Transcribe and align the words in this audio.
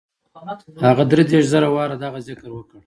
هغه 0.87 1.03
دري 1.11 1.23
دېرش 1.31 1.45
زره 1.53 1.67
واره 1.75 1.95
دغه 2.03 2.19
ذکر 2.27 2.49
وکړ. 2.53 2.77